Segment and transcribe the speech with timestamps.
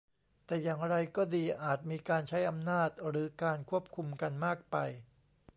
[0.45, 4.77] แต่อย่างไรก็ดีอาจมีการใช้อำนาจหรือการควบคุมกันมากไป